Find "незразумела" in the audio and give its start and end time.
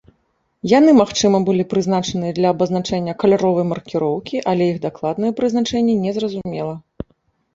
6.07-6.73